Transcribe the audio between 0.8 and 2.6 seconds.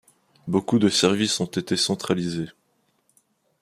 services ont été centralisés.